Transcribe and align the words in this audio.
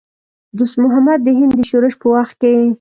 دوست 0.57 0.75
محمد 0.83 1.19
د 1.23 1.27
هند 1.39 1.53
د 1.57 1.61
شورش 1.69 1.93
په 2.01 2.07
وخت 2.15 2.35
کې. 2.41 2.53